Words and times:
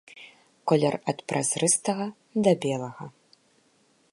Колер 0.69 0.95
ад 1.13 1.19
празрыстага 1.31 2.07
да 2.47 2.51
белага. 2.65 3.05